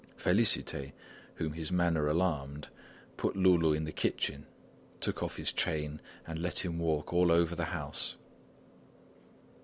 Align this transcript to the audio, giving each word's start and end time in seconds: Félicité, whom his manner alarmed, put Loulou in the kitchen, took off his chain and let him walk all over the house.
Félicité, 0.17 0.93
whom 1.35 1.53
his 1.53 1.71
manner 1.71 2.07
alarmed, 2.07 2.69
put 3.17 3.35
Loulou 3.35 3.71
in 3.77 3.83
the 3.83 3.91
kitchen, 3.91 4.47
took 4.99 5.21
off 5.21 5.37
his 5.37 5.51
chain 5.51 6.01
and 6.25 6.39
let 6.39 6.57
him 6.57 6.79
walk 6.79 7.13
all 7.13 7.31
over 7.31 7.53
the 7.53 7.65
house. 7.65 8.15